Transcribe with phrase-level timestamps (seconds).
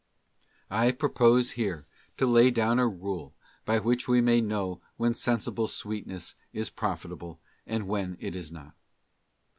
[0.71, 1.85] I propose here
[2.17, 7.39] to lay down a rule by which we may know when sensible sweetness is profitable,
[7.67, 8.73] and when it is not.